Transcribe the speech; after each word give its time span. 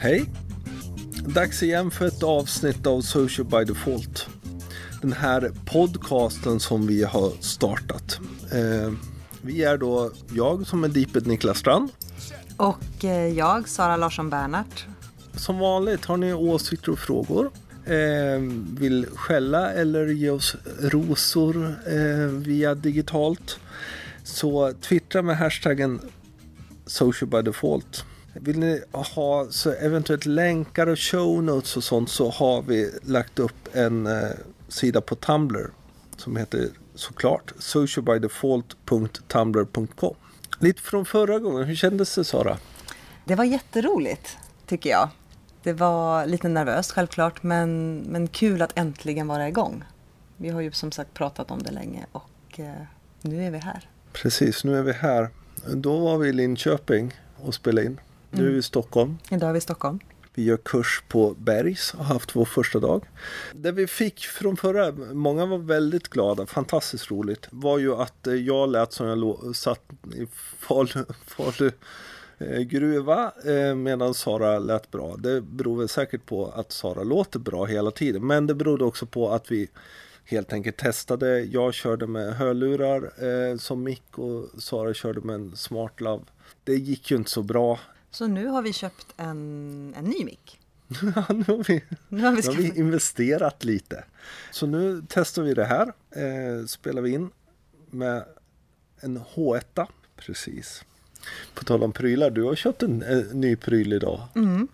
Hej! 0.00 0.24
Dags 1.26 1.62
igen 1.62 1.90
för 1.90 2.06
ett 2.06 2.22
avsnitt 2.22 2.86
av 2.86 3.00
Social 3.00 3.46
by 3.46 3.64
Default. 3.64 4.28
Den 5.00 5.12
här 5.12 5.52
podcasten 5.66 6.60
som 6.60 6.86
vi 6.86 7.04
har 7.04 7.30
startat. 7.40 8.20
Eh, 8.52 8.92
vi 9.42 9.64
är 9.64 9.78
då 9.78 10.10
jag 10.34 10.66
som 10.66 10.84
är 10.84 10.88
Deeped 10.88 11.26
Niklas 11.26 11.58
Strand. 11.58 11.90
Och 12.56 13.04
eh, 13.04 13.28
jag, 13.28 13.68
Sara 13.68 13.96
Larsson 13.96 14.30
Bernhardt. 14.30 14.86
Som 15.34 15.58
vanligt 15.58 16.04
har 16.04 16.16
ni 16.16 16.32
åsikter 16.34 16.92
och 16.92 16.98
frågor. 16.98 17.50
Eh, 17.84 18.40
vill 18.78 19.06
skälla 19.14 19.72
eller 19.72 20.06
ge 20.06 20.30
oss 20.30 20.56
rosor 20.80 21.74
eh, 21.86 22.26
via 22.26 22.74
digitalt. 22.74 23.60
Så 24.24 24.72
twittra 24.72 25.22
med 25.22 25.38
hashtaggen 25.38 26.00
Social 26.86 27.30
by 27.30 27.42
Default. 27.42 28.04
Vill 28.40 28.58
ni 28.58 28.82
ha 28.92 29.46
så 29.50 29.72
eventuellt 29.72 30.26
länkar 30.26 30.86
och 30.86 30.98
show 30.98 31.42
notes 31.42 31.76
och 31.76 31.84
sånt 31.84 32.10
så 32.10 32.30
har 32.30 32.62
vi 32.62 32.90
lagt 33.02 33.38
upp 33.38 33.68
en 33.72 34.06
eh, 34.06 34.28
sida 34.68 35.00
på 35.00 35.14
Tumblr 35.14 35.70
som 36.16 36.36
heter 36.36 36.68
såklart 36.94 37.52
socialbydefault.tumblr.com. 37.58 40.14
Lite 40.58 40.82
från 40.82 41.04
förra 41.04 41.38
gången, 41.38 41.64
hur 41.64 41.74
kändes 41.74 42.14
det 42.14 42.24
Sara? 42.24 42.58
Det 43.24 43.34
var 43.34 43.44
jätteroligt, 43.44 44.38
tycker 44.66 44.90
jag. 44.90 45.08
Det 45.62 45.72
var 45.72 46.26
lite 46.26 46.48
nervöst 46.48 46.92
självklart, 46.92 47.42
men, 47.42 47.98
men 47.98 48.28
kul 48.28 48.62
att 48.62 48.78
äntligen 48.78 49.26
vara 49.26 49.48
igång. 49.48 49.84
Vi 50.36 50.48
har 50.48 50.60
ju 50.60 50.72
som 50.72 50.92
sagt 50.92 51.14
pratat 51.14 51.50
om 51.50 51.62
det 51.62 51.70
länge 51.70 52.06
och 52.12 52.60
eh, 52.60 52.72
nu 53.22 53.44
är 53.44 53.50
vi 53.50 53.58
här. 53.58 53.88
Precis, 54.12 54.64
nu 54.64 54.78
är 54.78 54.82
vi 54.82 54.92
här. 54.92 55.28
Då 55.74 55.98
var 55.98 56.18
vi 56.18 56.28
i 56.28 56.32
Linköping 56.32 57.14
och 57.36 57.54
spelade 57.54 57.86
in. 57.86 58.00
Nu 58.30 58.46
är 58.46 58.50
vi 58.50 58.58
i 58.58 58.62
Stockholm. 58.62 59.18
Idag 59.30 59.48
är 59.48 59.52
vi 59.52 59.58
i 59.58 59.60
Stockholm. 59.60 59.98
Vi 60.34 60.44
gör 60.44 60.56
kurs 60.56 61.02
på 61.08 61.34
Bergs 61.38 61.94
och 61.94 62.04
har 62.04 62.14
haft 62.14 62.36
vår 62.36 62.44
första 62.44 62.78
dag. 62.78 63.04
Det 63.54 63.72
vi 63.72 63.86
fick 63.86 64.20
från 64.20 64.56
förra, 64.56 64.92
många 65.12 65.46
var 65.46 65.58
väldigt 65.58 66.08
glada, 66.08 66.46
fantastiskt 66.46 67.10
roligt, 67.10 67.48
var 67.50 67.78
ju 67.78 67.94
att 67.94 68.26
eh, 68.26 68.34
jag 68.34 68.68
lät 68.68 68.92
som 68.92 69.06
jag 69.06 69.56
satt 69.56 69.82
i 70.14 70.26
Falu, 70.58 71.04
Falu 71.26 71.70
gruva 72.66 73.32
eh, 73.44 73.74
medan 73.74 74.14
Sara 74.14 74.58
lät 74.58 74.90
bra. 74.90 75.16
Det 75.16 75.40
beror 75.40 75.78
väl 75.78 75.88
säkert 75.88 76.26
på 76.26 76.46
att 76.46 76.72
Sara 76.72 77.02
låter 77.02 77.38
bra 77.38 77.64
hela 77.64 77.90
tiden, 77.90 78.26
men 78.26 78.46
det 78.46 78.54
berodde 78.54 78.84
också 78.84 79.06
på 79.06 79.30
att 79.30 79.50
vi 79.50 79.68
helt 80.24 80.52
enkelt 80.52 80.76
testade. 80.76 81.40
Jag 81.40 81.74
körde 81.74 82.06
med 82.06 82.34
hörlurar 82.34 83.12
eh, 83.24 83.56
som 83.56 83.82
mick 83.82 84.18
och 84.18 84.62
Sara 84.62 84.94
körde 84.94 85.20
med 85.20 85.34
en 85.34 85.56
Smart 85.56 86.00
Love. 86.00 86.24
Det 86.64 86.74
gick 86.74 87.10
ju 87.10 87.16
inte 87.16 87.30
så 87.30 87.42
bra. 87.42 87.78
Så 88.10 88.26
nu 88.26 88.46
har 88.46 88.62
vi 88.62 88.72
köpt 88.72 89.06
en, 89.16 89.94
en 89.96 90.04
ny 90.04 90.24
mick. 90.24 90.60
Ja, 91.14 91.24
nu 91.28 91.44
har 91.44 91.64
vi, 91.68 91.84
Nu 92.08 92.22
har 92.22 92.32
vi 92.32 92.42
nu 92.42 92.48
har 92.48 92.54
vi 92.54 92.78
investerat 92.78 93.64
lite. 93.64 94.04
Så 94.50 94.66
nu 94.66 95.02
testar 95.08 95.42
vi 95.42 95.54
det 95.54 95.64
här. 95.64 95.92
Eh, 96.10 96.66
spelar 96.66 97.02
vi 97.02 97.10
in 97.10 97.30
med 97.90 98.24
en 99.00 99.18
H1. 99.34 99.86
Precis. 100.16 100.84
På 101.54 101.64
tal 101.64 101.82
om 101.82 101.92
prylar, 101.92 102.30
du 102.30 102.42
har 102.42 102.54
köpt 102.54 102.82
en, 102.82 103.02
eh, 103.02 103.24
ny 103.32 103.56
pryl 103.56 103.92
idag. 103.92 104.20
Mm. 104.34 104.68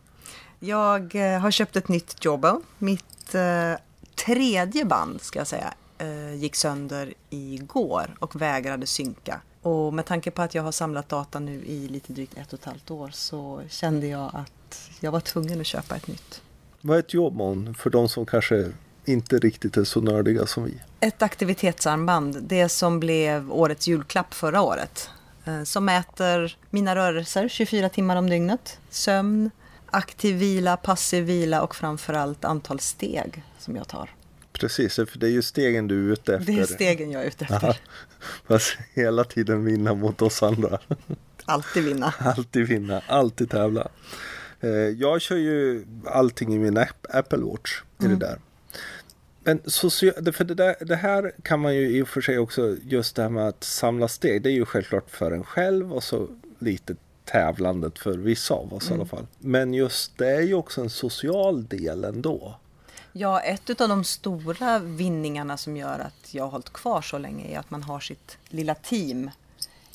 Jag 0.58 1.14
eh, 1.14 1.40
har 1.40 1.50
köpt 1.50 1.76
ett 1.76 1.88
nytt 1.88 2.24
Jawbone. 2.24 2.60
Mitt 2.78 3.34
eh, 3.34 3.74
tredje 4.14 4.84
band, 4.84 5.22
ska 5.22 5.38
jag 5.38 5.46
säga, 5.46 5.74
eh, 5.98 6.34
gick 6.34 6.56
sönder 6.56 7.14
igår 7.30 8.16
och 8.18 8.40
vägrade 8.40 8.86
synka. 8.86 9.40
Och 9.64 9.94
med 9.94 10.06
tanke 10.06 10.30
på 10.30 10.42
att 10.42 10.54
jag 10.54 10.62
har 10.62 10.72
samlat 10.72 11.08
data 11.08 11.38
nu 11.38 11.64
i 11.64 11.88
lite 11.88 12.12
drygt 12.12 12.38
ett 12.38 12.52
och 12.52 12.58
ett 12.58 12.64
halvt 12.64 12.90
år 12.90 13.10
så 13.12 13.62
kände 13.68 14.06
jag 14.06 14.30
att 14.34 14.90
jag 15.00 15.12
var 15.12 15.20
tvungen 15.20 15.60
att 15.60 15.66
köpa 15.66 15.96
ett 15.96 16.06
nytt. 16.06 16.42
Vad 16.80 16.96
är 16.96 17.00
ett 17.00 17.14
Jawbone 17.14 17.74
för 17.74 17.90
de 17.90 18.08
som 18.08 18.26
kanske 18.26 18.72
inte 19.04 19.38
riktigt 19.38 19.76
är 19.76 19.84
så 19.84 20.00
nördiga 20.00 20.46
som 20.46 20.64
vi? 20.64 20.80
Ett 21.00 21.22
aktivitetsarmband, 21.22 22.42
det 22.42 22.68
som 22.68 23.00
blev 23.00 23.52
årets 23.52 23.88
julklapp 23.88 24.34
förra 24.34 24.62
året. 24.62 25.10
eh, 25.44 25.62
Som 25.62 25.84
mäter 25.84 26.56
mina 26.70 26.96
rörelser 26.96 27.48
24 27.48 27.88
timmar 27.88 28.16
om 28.16 28.30
dygnet. 28.30 28.78
Sömn, 28.90 29.50
aktiv 29.86 30.36
vila, 30.36 30.76
passiv 30.76 31.24
vila 31.24 31.62
och 31.62 31.74
framförallt 31.76 32.44
antal 32.44 32.80
steg 32.80 33.42
som 33.58 33.76
jag 33.76 33.88
tar. 33.88 34.10
Precis, 34.60 34.94
för 34.94 35.18
det 35.18 35.26
är 35.26 35.30
ju 35.30 35.42
stegen 35.42 35.88
du 35.88 36.08
är 36.08 36.12
ute 36.12 36.34
efter. 36.36 36.52
Det 36.52 36.60
är 36.60 36.64
stegen 36.66 37.10
jag 37.10 37.22
är 37.22 37.26
ute 37.28 37.44
efter. 37.44 37.66
Ja, 37.66 37.74
Fast 38.48 38.76
hela 38.94 39.24
tiden 39.24 39.64
vinna 39.64 39.94
mot 39.94 40.22
oss 40.22 40.42
andra. 40.42 40.78
Alltid 41.44 41.84
vinna. 41.84 42.14
Alltid 42.18 42.66
vinna, 42.68 43.02
alltid 43.06 43.50
tävla. 43.50 43.88
Eh, 44.60 44.70
Jag 44.70 45.20
kör 45.20 45.36
ju 45.36 45.84
allting 46.06 46.54
i 46.54 46.58
min 46.58 46.76
app, 46.78 47.06
Apple 47.08 47.38
Watch. 47.38 47.82
I 48.02 48.06
det 48.06 48.16
där. 48.16 48.38
Men 49.44 49.60
det- 50.20 50.32
för 50.32 50.44
det, 50.44 50.54
där, 50.54 50.76
det 50.80 50.96
här 50.96 51.32
kan 51.42 51.60
man 51.60 51.74
ju 51.74 51.96
i 51.98 52.02
och 52.02 52.08
för 52.08 52.20
sig 52.20 52.38
också, 52.38 52.76
just 52.82 53.16
det 53.16 53.22
här 53.22 53.28
med 53.28 53.48
att 53.48 53.64
samla 53.64 54.08
steg, 54.08 54.42
det 54.42 54.48
är 54.48 54.52
ju 54.52 54.64
självklart 54.64 55.10
för 55.10 55.30
en 55.32 55.44
själv 55.44 55.92
och 55.92 56.02
så 56.04 56.28
lite 56.58 56.96
tävlandet 57.24 57.98
för 57.98 58.12
vissa 58.18 58.54
av 58.54 58.74
oss 58.74 58.90
i 58.90 58.94
alla 58.94 59.06
fall. 59.06 59.26
Men 59.38 59.74
just 59.74 60.18
det 60.18 60.28
är 60.28 60.40
ju 60.42 60.54
också 60.54 60.80
en 60.80 60.90
social 60.90 61.64
del 61.66 62.04
ändå. 62.04 62.60
Ja, 63.16 63.40
ett 63.40 63.80
av 63.80 63.88
de 63.88 64.04
stora 64.04 64.78
vinningarna 64.78 65.56
som 65.56 65.76
gör 65.76 65.98
att 65.98 66.34
jag 66.34 66.44
har 66.44 66.50
hållit 66.50 66.72
kvar 66.72 67.02
så 67.02 67.18
länge 67.18 67.54
är 67.54 67.58
att 67.58 67.70
man 67.70 67.82
har 67.82 68.00
sitt 68.00 68.38
lilla 68.48 68.74
team 68.74 69.30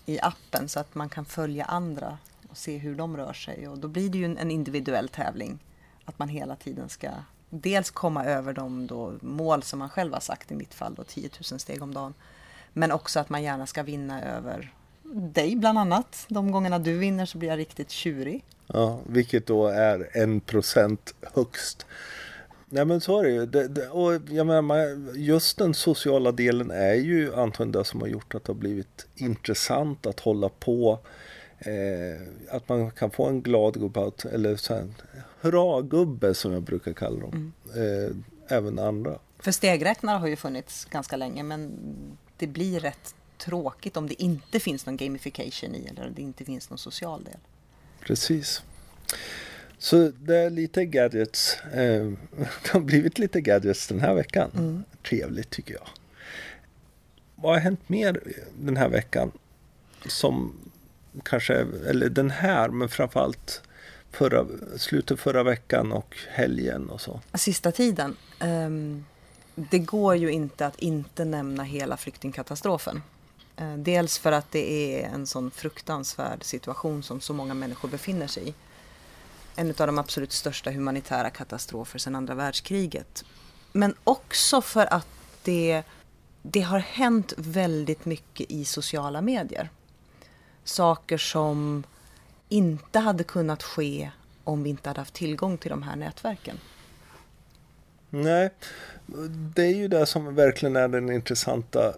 i 0.05 0.19
appen 0.19 0.69
så 0.69 0.79
att 0.79 0.95
man 0.95 1.09
kan 1.09 1.25
följa 1.25 1.65
andra 1.65 2.17
och 2.49 2.57
se 2.57 2.77
hur 2.77 2.95
de 2.95 3.17
rör 3.17 3.33
sig. 3.33 3.67
Och 3.67 3.77
då 3.77 3.87
blir 3.87 4.09
det 4.09 4.17
ju 4.17 4.25
en, 4.25 4.51
individuell 4.51 5.09
tävling. 5.09 5.59
Att 6.05 6.19
man 6.19 6.29
hela 6.29 6.55
tiden 6.55 6.89
ska 6.89 7.09
dels 7.49 7.89
komma 7.89 8.25
över 8.25 8.53
de 8.53 8.87
då 8.87 9.13
mål 9.21 9.63
som 9.63 9.79
man 9.79 9.89
själv 9.89 10.13
har 10.13 10.19
sagt, 10.19 10.51
i 10.51 10.55
mitt 10.55 10.73
fall 10.73 10.95
då 10.95 11.03
10 11.03 11.29
000 11.51 11.59
steg 11.59 11.83
om 11.83 11.93
dagen. 11.93 12.13
Men 12.73 12.91
också 12.91 13.19
att 13.19 13.29
man 13.29 13.43
gärna 13.43 13.67
ska 13.67 13.83
vinna 13.83 14.23
över 14.23 14.73
dig 15.13 15.55
bland 15.55 15.79
annat. 15.79 16.25
De 16.27 16.51
gångerna 16.51 16.79
du 16.79 16.97
vinner 16.97 17.25
så 17.25 17.37
blir 17.37 17.49
jag 17.49 17.57
riktigt 17.59 17.89
tjurig. 17.89 18.43
Ja, 18.67 18.99
vilket 19.07 19.47
då 19.47 19.67
är 19.67 20.09
en 20.13 20.39
procent 20.39 21.13
högst. 21.33 21.85
Nej 22.69 22.85
men 22.85 23.01
så 23.01 23.19
är 23.19 23.23
det 23.23 23.29
ju. 23.29 23.45
Det, 23.45 23.67
det, 23.67 23.87
och 23.87 24.13
jag 24.29 24.47
menar, 24.47 25.17
just 25.17 25.57
den 25.57 25.73
sociala 25.73 26.31
delen 26.31 26.71
är 26.71 26.93
ju 26.93 27.35
antagligen 27.35 27.71
det 27.71 27.85
som 27.85 28.01
har 28.01 28.07
gjort 28.07 28.35
att 28.35 28.43
det 28.43 28.49
har 28.49 28.57
blivit 28.59 29.07
intressant 29.15 30.05
att 30.05 30.19
hålla 30.19 30.49
på. 30.49 30.99
Eh, 31.59 32.55
att 32.55 32.69
man 32.69 32.91
kan 32.91 33.11
få 33.11 33.25
en 33.25 33.41
glad 33.41 33.73
gubbe, 33.79 34.11
eller 34.31 34.55
så 34.55 34.73
här, 34.73 34.87
hurra-gubbe 35.41 36.33
som 36.33 36.51
jag 36.51 36.61
brukar 36.63 36.93
kalla 36.93 37.19
dem. 37.19 37.53
Eh, 37.75 38.15
även 38.57 38.79
andra. 38.79 39.19
För 39.39 39.51
stegräknare 39.51 40.17
har 40.17 40.27
ju 40.27 40.35
funnits 40.35 40.85
ganska 40.85 41.17
länge 41.17 41.43
men 41.43 41.71
det 42.37 42.47
blir 42.47 42.79
rätt 42.79 43.15
tråkigt 43.37 43.97
om 43.97 44.07
det 44.07 44.21
inte 44.21 44.59
finns 44.59 44.85
någon 44.85 44.97
gamification 44.97 45.75
i 45.75 45.87
eller 45.87 46.09
det 46.15 46.21
inte 46.21 46.45
finns 46.45 46.69
någon 46.69 46.77
social 46.77 47.23
del. 47.23 47.37
Precis. 47.99 48.63
Så 49.79 50.11
det 50.19 50.37
är 50.37 50.49
lite 50.49 50.85
gadgets. 50.85 51.57
Eh, 51.73 52.11
det 52.63 52.69
har 52.71 52.79
blivit 52.79 53.19
lite 53.19 53.41
gadgets 53.41 53.87
den 53.87 53.99
här 53.99 54.13
veckan. 54.13 54.83
Trevligt 55.09 55.49
tycker 55.49 55.73
jag. 55.73 55.87
Vad 57.35 57.53
har 57.53 57.59
hänt 57.59 57.89
mer 57.89 58.21
den 58.59 58.77
här 58.77 58.89
veckan? 58.89 59.31
Som 60.05 60.53
kanske, 61.23 61.53
eller 61.87 62.09
den 62.09 62.29
här, 62.29 62.69
men 62.69 62.89
framförallt 62.89 63.61
förra, 64.11 64.45
slutet 64.77 65.19
förra 65.19 65.43
veckan 65.43 65.91
och 65.91 66.17
helgen 66.29 66.89
och 66.89 67.01
så. 67.01 67.19
Sista 67.33 67.71
tiden. 67.71 68.15
ehm, 68.39 69.05
det 69.55 69.79
går 69.79 70.15
ju 70.15 70.31
inte 70.31 70.65
att 70.65 70.79
inte 70.79 71.25
nämna 71.25 71.63
hela 71.63 71.97
flyktingkatastrofen. 71.97 73.01
Eh, 73.57 73.73
dels 73.77 74.17
för 74.17 74.31
att 74.31 74.51
det 74.51 74.95
är 75.01 75.09
en 75.09 75.27
sån 75.27 75.51
fruktansvärd 75.51 76.43
situation 76.43 77.03
som 77.03 77.21
så 77.21 77.33
många 77.33 77.53
människor 77.53 77.89
befinner 77.89 78.27
sig 78.27 78.49
i. 78.49 78.53
En 79.55 79.69
av 79.69 79.87
de 79.87 79.99
absolut 79.99 80.31
största 80.31 80.71
humanitära 80.71 81.29
katastrofer 81.29 81.99
sedan 81.99 82.15
andra 82.15 82.35
världskriget. 82.35 83.23
Men 83.71 83.95
också 84.03 84.61
för 84.61 84.93
att 84.93 85.07
det, 85.43 85.83
det 86.41 86.61
har 86.61 86.79
hänt 86.79 87.33
väldigt 87.37 88.05
mycket 88.05 88.51
i 88.51 88.65
sociala 88.65 89.21
medier. 89.21 89.69
Saker 90.63 91.17
som 91.17 91.83
inte 92.49 92.99
hade 92.99 93.23
kunnat 93.23 93.63
ske 93.63 94.11
om 94.43 94.63
vi 94.63 94.69
inte 94.69 94.89
hade 94.89 95.01
haft 95.01 95.13
tillgång 95.13 95.57
till 95.57 95.69
de 95.69 95.83
här 95.83 95.95
nätverken. 95.95 96.59
Nej, 98.09 98.49
det 99.55 99.63
är 99.63 99.75
ju 99.75 99.87
det 99.87 100.05
som 100.05 100.35
verkligen 100.35 100.75
är 100.75 100.87
den 100.87 101.11
intressanta, 101.11 101.93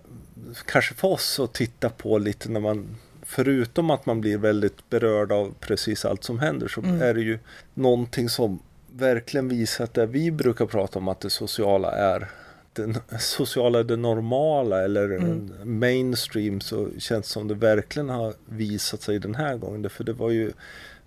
kanske 0.65 0.93
för 0.95 1.07
oss 1.07 1.39
att 1.39 1.53
titta 1.53 1.89
på 1.89 2.17
lite 2.17 2.49
när 2.49 2.59
man, 2.59 2.97
förutom 3.31 3.89
att 3.89 4.05
man 4.05 4.21
blir 4.21 4.37
väldigt 4.37 4.89
berörd 4.89 5.31
av 5.31 5.53
precis 5.59 6.05
allt 6.05 6.23
som 6.23 6.39
händer, 6.39 6.67
så 6.67 6.81
är 6.81 7.13
det 7.13 7.21
ju 7.21 7.39
någonting 7.73 8.29
som 8.29 8.59
verkligen 8.93 9.49
visar 9.49 9.83
att 9.83 9.93
det 9.93 10.05
vi 10.05 10.31
brukar 10.31 10.65
prata 10.65 10.99
om 10.99 11.07
att 11.07 11.19
det 11.19 11.29
sociala 11.29 11.91
är 11.91 12.29
det 12.73 12.99
sociala 13.19 13.83
det 13.83 13.97
normala 13.97 14.83
eller 14.83 15.03
Mm. 15.11 15.79
mainstream 15.79 16.61
så 16.61 16.89
känns 16.99 17.25
det 17.25 17.31
som 17.31 17.47
det 17.47 17.55
verkligen 17.55 18.09
har 18.09 18.33
visat 18.45 19.01
sig 19.01 19.19
den 19.19 19.35
här 19.35 19.57
gången. 19.57 19.89
För 19.89 20.03
det 20.03 20.13
var 20.13 20.29
ju 20.29 20.51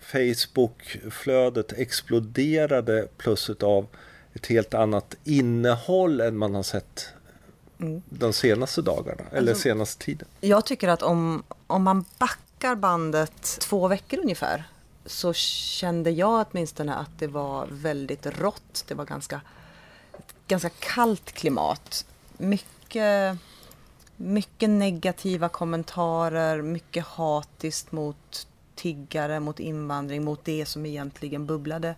Facebook-flödet 0.01 1.73
exploderade 1.73 3.09
plus 3.17 3.51
av 3.51 3.87
ett 4.35 4.47
helt 4.47 4.75
annat 4.75 5.17
innehåll 5.25 6.21
än 6.21 6.37
man 6.37 6.55
har 6.55 6.63
sett 6.63 7.09
Mm. 7.81 8.03
de 8.09 8.33
senaste 8.33 8.83
dagarna 8.83 9.23
eller 9.33 9.53
Alltså- 9.53 9.63
senaste 9.63 10.05
tiden. 10.05 10.29
Jag 10.41 10.65
tycker 10.67 10.89
att 10.89 11.03
om, 11.03 11.43
om 11.67 11.83
man 11.83 12.05
backar 12.19 12.75
bandet 12.75 13.43
två 13.61 13.89
veckor 13.89 14.19
ungefär 14.19 14.65
så 15.07 15.33
kände 15.33 16.11
jag 16.11 16.47
åtminstone 16.51 16.95
att 16.95 17.19
det 17.19 17.27
var 17.27 17.67
väldigt 17.71 18.27
rått. 18.27 18.85
Det 18.89 18.95
var 18.95 19.05
ganska, 19.05 19.41
ganska 20.47 20.69
kallt 20.69 21.33
klimat. 21.33 22.07
Mycket, 22.39 23.39
mycket 24.17 24.71
negativa 24.71 25.49
kommentarer, 25.49 26.63
mycket 26.63 27.05
hatiskt 27.07 27.93
mot 27.93 28.47
tiggare, 28.75 29.41
mot 29.41 29.61
invandring, 29.61 30.25
mot 30.25 30.45
det 30.45 30.67
som 30.67 30.87
egentligen 30.87 31.47
bubblade 31.47 31.95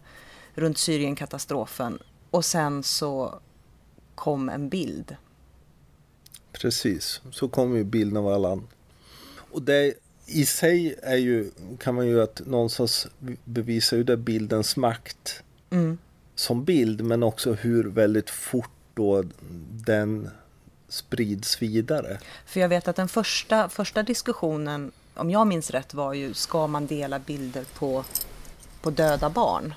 runt 0.54 0.78
Syrienkatastrofen. 0.78 1.98
Och 2.30 2.44
sen 2.44 2.82
så 2.82 3.38
kom 4.14 4.48
en 4.48 4.68
bild 4.68 5.16
Precis, 6.60 7.20
så 7.30 7.48
kommer 7.48 7.76
ju 7.76 7.84
bilden 7.84 8.16
av 8.16 8.28
alla 8.28 8.52
andra. 8.52 8.66
Och 9.50 9.62
det 9.62 9.94
i 10.26 10.46
sig 10.46 10.96
är 11.02 11.16
ju, 11.16 11.50
kan 11.78 11.94
man 11.94 12.06
ju 12.06 12.22
att 12.22 12.46
någonstans 12.46 13.06
bevisa 13.44 13.96
ju 13.96 14.04
det 14.04 14.16
bildens 14.16 14.76
makt 14.76 15.42
Mm. 15.70 15.98
som 16.34 16.64
bild 16.64 17.04
men 17.04 17.22
också 17.22 17.52
hur 17.52 17.84
väldigt 17.84 18.30
fort 18.30 18.70
då 18.94 19.24
den 19.70 20.30
sprids 20.88 21.62
vidare. 21.62 22.18
För 22.46 22.60
jag 22.60 22.68
vet 22.68 22.88
att 22.88 22.96
den 22.96 23.08
första, 23.08 23.68
första 23.68 24.02
diskussionen, 24.02 24.92
om 25.14 25.30
jag 25.30 25.46
minns 25.46 25.70
rätt, 25.70 25.94
var 25.94 26.12
ju 26.12 26.34
ska 26.34 26.66
man 26.66 26.86
dela 26.86 27.18
bilder 27.18 27.64
på, 27.74 28.04
på 28.82 28.90
döda 28.90 29.30
barn? 29.30 29.74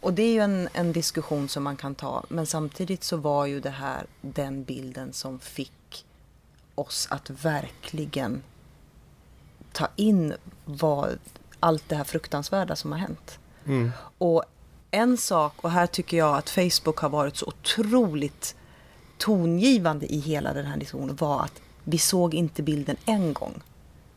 Och 0.00 0.12
det 0.12 0.22
är 0.22 0.32
ju 0.32 0.40
en, 0.40 0.68
en 0.72 0.92
diskussion 0.92 1.48
som 1.48 1.62
man 1.62 1.76
kan 1.76 1.94
ta, 1.94 2.24
men 2.28 2.46
samtidigt 2.46 3.04
så 3.04 3.16
var 3.16 3.46
ju 3.46 3.60
det 3.60 3.70
här 3.70 4.06
den 4.20 4.64
bilden 4.64 5.12
som 5.12 5.38
fick 5.38 5.72
oss 6.78 7.08
att 7.10 7.30
verkligen 7.30 8.42
ta 9.72 9.88
in 9.96 10.34
vad, 10.64 11.18
allt 11.60 11.88
det 11.88 11.96
här 11.96 12.04
fruktansvärda 12.04 12.76
som 12.76 12.92
har 12.92 12.98
hänt. 12.98 13.38
Mm. 13.66 13.92
Och 14.18 14.44
en 14.90 15.16
sak, 15.16 15.52
och 15.56 15.70
här 15.70 15.86
tycker 15.86 16.16
jag 16.16 16.36
att 16.36 16.50
Facebook 16.50 16.98
har 16.98 17.08
varit 17.08 17.36
så 17.36 17.46
otroligt 17.46 18.56
tongivande 19.18 20.06
i 20.06 20.18
hela 20.18 20.52
den 20.52 20.66
här 20.66 20.76
diskussionen, 20.76 21.16
var 21.16 21.44
att 21.44 21.60
vi 21.84 21.98
såg 21.98 22.34
inte 22.34 22.62
bilden 22.62 22.96
en 23.04 23.32
gång. 23.32 23.62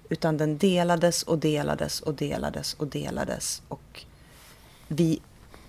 Utan 0.10 0.38
den 0.38 0.58
delades 0.58 1.24
och 1.24 1.38
delades 1.38 2.02
och 2.02 2.14
delades 2.14 2.74
och 2.74 2.88
delades. 2.88 3.62
Och 3.68 4.06
vi 4.88 5.22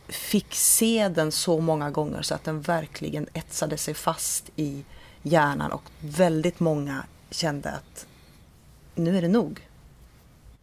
fick 0.08 0.54
se 0.54 1.08
den 1.08 1.32
så 1.32 1.60
många 1.60 1.90
gånger 1.90 2.22
så 2.22 2.34
att 2.34 2.44
den 2.44 2.60
verkligen 2.60 3.26
etsade 3.32 3.76
sig 3.76 3.94
fast 3.94 4.50
i 4.56 4.84
hjärnan. 5.22 5.72
Och 5.72 5.82
väldigt 6.00 6.60
många 6.60 7.04
kände 7.30 7.70
att 7.70 8.06
nu 8.94 9.18
är 9.18 9.22
det 9.22 9.28
nog. 9.28 9.68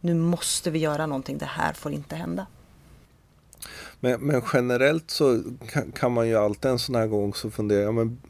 Nu 0.00 0.14
måste 0.14 0.70
vi 0.70 0.78
göra 0.78 1.06
någonting, 1.06 1.38
det 1.38 1.46
här 1.46 1.72
får 1.72 1.92
inte 1.92 2.16
hända. 2.16 2.46
Men, 4.00 4.20
men 4.20 4.42
generellt 4.52 5.10
så 5.10 5.42
kan, 5.72 5.92
kan 5.92 6.12
man 6.12 6.28
ju 6.28 6.36
alltid 6.36 6.70
en 6.70 6.78
sån 6.78 6.94
här 6.94 7.06
gång 7.06 7.34
så 7.34 7.50
fundera, 7.50 7.80
ja, 7.80 7.92
men 7.92 8.20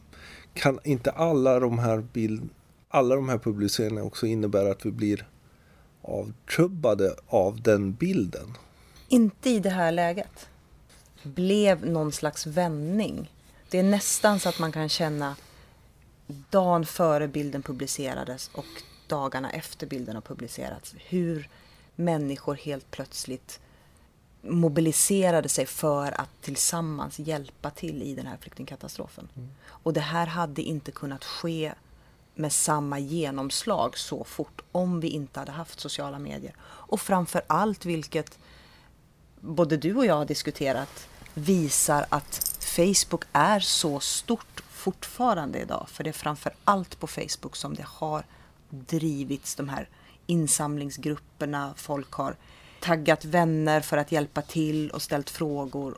kan 0.53 0.79
inte 0.83 1.11
alla 1.11 1.59
de 1.59 1.79
här 1.79 1.97
bild, 2.13 2.49
alla 2.89 3.15
de 3.15 3.29
här 3.29 3.37
publiceringarna 3.37 4.03
också 4.03 4.25
innebära 4.25 4.71
att 4.71 4.85
vi 4.85 4.91
blir 4.91 5.27
avtrubbade 6.01 7.15
av 7.27 7.61
den 7.61 7.93
bilden? 7.93 8.57
Inte 9.07 9.49
i 9.49 9.59
det 9.59 9.69
här 9.69 9.91
läget. 9.91 10.49
Blev 11.23 11.85
någon 11.85 12.11
slags 12.11 12.47
vändning. 12.47 13.31
Det 13.69 13.79
är 13.79 13.83
nästan 13.83 14.39
så 14.39 14.49
att 14.49 14.59
man 14.59 14.71
kan 14.71 14.89
känna 14.89 15.35
dagen 16.49 16.85
före 16.85 17.27
bilden 17.27 17.63
publicerades 17.63 18.49
och 18.53 18.65
dagarna 19.07 19.51
efter 19.51 19.87
bilden 19.87 20.15
har 20.15 20.21
publicerats. 20.21 20.95
Hur 20.97 21.49
människor 21.95 22.55
helt 22.55 22.91
plötsligt 22.91 23.59
mobiliserade 24.41 25.49
sig 25.49 25.65
för 25.65 26.21
att 26.21 26.29
tillsammans 26.41 27.19
hjälpa 27.19 27.69
till 27.69 28.03
i 28.03 28.15
den 28.15 28.27
här 28.27 28.37
flyktingkatastrofen. 28.37 29.29
Och 29.65 29.93
det 29.93 29.99
här 29.99 30.27
hade 30.27 30.61
inte 30.61 30.91
kunnat 30.91 31.25
ske 31.25 31.73
med 32.35 32.53
samma 32.53 32.99
genomslag 32.99 33.97
så 33.97 34.23
fort 34.23 34.61
om 34.71 34.99
vi 34.99 35.07
inte 35.07 35.39
hade 35.39 35.51
haft 35.51 35.79
sociala 35.79 36.19
medier. 36.19 36.55
Och 36.61 37.01
framför 37.01 37.41
allt, 37.47 37.85
vilket 37.85 38.39
både 39.39 39.77
du 39.77 39.95
och 39.95 40.05
jag 40.05 40.15
har 40.15 40.25
diskuterat, 40.25 41.07
visar 41.33 42.05
att 42.09 42.57
Facebook 42.59 43.23
är 43.33 43.59
så 43.59 43.99
stort 43.99 44.63
fortfarande 44.79 45.59
idag. 45.59 45.85
För 45.89 46.03
det 46.03 46.09
är 46.09 46.13
framför 46.13 46.53
allt 46.63 46.99
på 46.99 47.07
Facebook 47.07 47.55
som 47.55 47.73
det 47.73 47.85
har 47.85 48.23
drivits 48.69 49.55
de 49.55 49.69
här 49.69 49.89
insamlingsgrupperna. 50.25 51.73
Folk 51.77 52.11
har 52.11 52.35
taggat 52.79 53.25
vänner 53.25 53.81
för 53.81 53.97
att 53.97 54.11
hjälpa 54.11 54.41
till 54.41 54.89
och 54.89 55.01
ställt 55.01 55.29
frågor. 55.29 55.97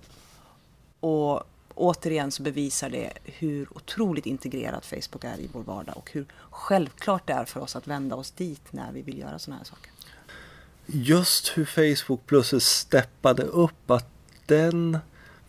Och 0.99 1.43
återigen 1.75 2.31
så 2.31 2.43
bevisar 2.43 2.89
det 2.89 3.13
hur 3.23 3.77
otroligt 3.77 4.25
integrerat 4.25 4.85
Facebook 4.85 5.23
är 5.23 5.39
i 5.39 5.49
vår 5.53 5.63
vardag 5.63 5.97
och 5.97 6.11
hur 6.11 6.25
självklart 6.49 7.27
det 7.27 7.33
är 7.33 7.45
för 7.45 7.59
oss 7.59 7.75
att 7.75 7.87
vända 7.87 8.15
oss 8.15 8.31
dit 8.31 8.73
när 8.73 8.91
vi 8.91 9.01
vill 9.01 9.19
göra 9.19 9.39
sådana 9.39 9.57
här 9.57 9.65
saker. 9.65 9.91
Just 10.85 11.57
hur 11.57 11.65
Facebook 11.65 12.25
plötsligt 12.25 12.63
steppade 12.63 13.43
upp 13.43 13.91
att 13.91 14.09
den 14.45 14.99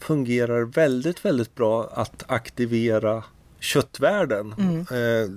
fungerar 0.02 0.62
väldigt, 0.62 1.24
väldigt 1.24 1.54
bra 1.54 1.90
att 1.92 2.24
aktivera 2.26 3.24
köttvärlden. 3.60 4.54
Eh, 4.90 5.30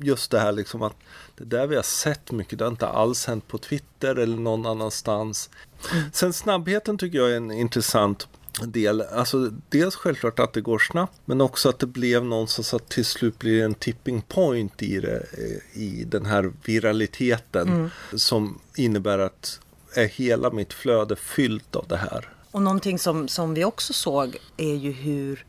Just 0.00 0.30
det 0.30 0.38
här 0.40 0.52
liksom 0.52 0.82
att 0.82 0.96
det 1.36 1.44
där 1.44 1.66
vi 1.66 1.76
har 1.76 1.82
sett 1.82 2.32
mycket, 2.32 2.58
det 2.58 2.64
har 2.64 2.70
inte 2.70 2.86
alls 2.86 3.26
hänt 3.26 3.48
på 3.48 3.58
Twitter 3.58 4.16
eller 4.16 4.36
någon 4.36 4.66
annanstans. 4.66 5.50
Sen 6.12 6.32
snabbheten 6.32 6.98
tycker 6.98 7.18
jag 7.18 7.32
är 7.32 7.36
en 7.36 7.50
intressant 7.50 8.28
del. 8.64 9.00
Alltså 9.00 9.50
dels 9.68 9.94
självklart 9.96 10.38
att 10.38 10.52
det 10.52 10.60
går 10.60 10.78
snabbt 10.78 11.20
men 11.24 11.40
också 11.40 11.68
att 11.68 11.78
det 11.78 11.86
blev 11.86 12.24
någonstans 12.24 12.74
att 12.74 12.88
till 12.88 13.04
slut 13.04 13.38
blir 13.38 13.64
en 13.64 13.74
tipping 13.74 14.22
point 14.22 14.82
i 14.82 15.00
det 15.00 15.16
eh, 15.16 15.82
i 15.82 16.04
den 16.06 16.26
här 16.26 16.52
viraliteten 16.64 17.90
som 18.14 18.58
innebär 18.76 19.18
att 19.18 19.60
är 19.94 20.06
hela 20.06 20.50
mitt 20.50 20.72
flöde 20.72 21.16
fyllt 21.16 21.76
av 21.76 21.84
det 21.88 21.96
här. 21.96 22.28
Och 22.56 22.62
någonting 22.62 22.98
som, 22.98 23.28
som 23.28 23.54
vi 23.54 23.64
också 23.64 23.92
såg 23.92 24.36
är 24.56 24.74
ju 24.74 24.92
hur 24.92 25.46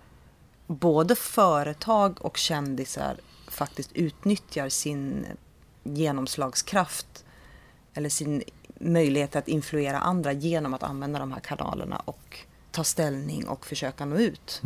både 0.68 1.16
företag 1.16 2.18
och 2.22 2.38
kändisar 2.38 3.18
faktiskt 3.48 3.92
utnyttjar 3.94 4.70
sin 4.70 5.26
genomslagskraft 5.84 7.26
eller 7.94 8.10
sin 8.10 8.44
möjlighet 8.80 9.36
att 9.36 9.48
influera 9.48 10.00
andra 10.00 10.34
genom 10.34 10.74
att 10.74 10.84
använda 10.84 11.20
de 11.20 11.32
här 11.32 11.40
kanalerna 11.40 12.02
och 12.06 12.40
ta 12.72 12.84
ställning 12.84 13.48
och 13.48 13.66
försöka 13.66 14.06
nå 14.06 14.16
ut. 14.16 14.62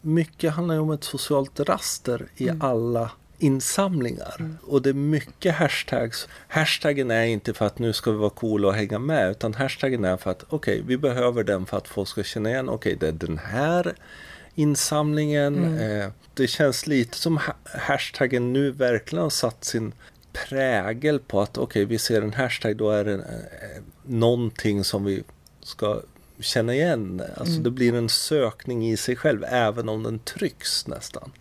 Mycket 0.00 0.52
handlar 0.54 0.74
ju 0.74 0.80
om 0.80 0.90
ett 0.90 1.04
socialt 1.04 1.60
raster 1.60 2.28
i 2.36 2.50
alla 2.60 3.10
insamlingar. 3.38 4.56
Och 4.62 4.82
det 4.82 4.88
är 4.88 4.94
mycket 4.94 5.54
hashtags. 5.54 6.28
Hashtaggen 6.48 7.10
är 7.10 7.24
inte 7.24 7.54
för 7.54 7.66
att 7.66 7.78
nu 7.78 7.92
ska 7.92 8.10
vi 8.10 8.16
vara 8.18 8.30
coola 8.30 8.68
och 8.68 8.74
hänga 8.74 8.98
med. 8.98 9.30
Utan 9.30 9.54
hashtaggen 9.54 10.04
är 10.04 10.16
för 10.16 10.30
att 10.30 10.44
okej, 10.48 10.82
vi 10.86 10.96
behöver 10.96 11.44
den 11.44 11.66
för 11.66 11.76
att 11.76 11.88
folk 11.88 12.08
ska 12.08 12.22
känna 12.22 12.50
igen. 12.50 12.68
Okej, 12.68 12.96
det 13.00 13.08
är 13.08 13.12
den 13.12 13.38
här 13.38 13.94
insamlingen. 14.54 15.78
Eh, 15.78 16.08
det 16.34 16.46
känns 16.46 16.86
lite 16.86 17.18
som 17.18 17.36
ha- 17.36 17.56
hashtaggen 17.64 18.52
nu 18.52 18.70
verkligen 18.70 19.22
har 19.22 19.30
satt 19.30 19.64
sin 19.64 19.92
prägel 20.32 21.18
på 21.18 21.40
att 21.40 21.58
okej, 21.58 21.84
vi 21.84 21.98
ser 21.98 22.22
en 22.22 22.32
hashtag, 22.32 22.76
då 22.76 22.90
är 22.90 23.04
det 23.04 23.14
eh, 23.14 23.82
någonting 24.06 24.84
som 24.84 25.04
vi 25.04 25.22
ska 25.62 26.00
känna 26.40 26.74
igen. 26.74 27.22
Alltså 27.36 27.60
det 27.60 27.70
blir 27.70 27.94
en 27.94 28.08
sökning 28.08 28.88
i 28.88 28.96
sig 28.96 29.16
själv, 29.16 29.44
även 29.44 29.88
om 29.88 30.02
den 30.02 30.18
trycks 30.18 30.86
nästan. 30.86 31.32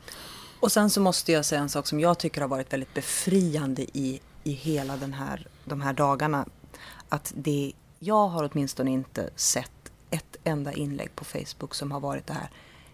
Och 0.67 0.71
sen 0.71 0.89
så 0.89 1.01
måste 1.01 1.31
jag 1.31 1.45
säga 1.45 1.61
en 1.61 1.69
sak 1.69 1.87
som 1.87 1.99
jag 1.99 2.17
tycker 2.17 2.41
har 2.41 2.47
varit 2.47 2.73
väldigt 2.73 2.93
befriande 2.93 3.81
i, 3.81 4.19
i 4.43 4.51
hela 4.51 4.97
den 4.97 5.13
här, 5.13 5.47
de 5.65 5.81
här 5.81 5.93
dagarna. 5.93 6.45
Att 7.09 7.33
det, 7.35 7.73
jag 7.99 8.27
har 8.27 8.49
åtminstone 8.51 8.91
inte 8.91 9.29
sett 9.35 9.91
ett 10.09 10.37
enda 10.43 10.73
inlägg 10.73 11.15
på 11.15 11.25
Facebook 11.25 11.75
som 11.75 11.91
har 11.91 11.99
varit 11.99 12.27
det 12.27 12.33
här. 12.33 12.49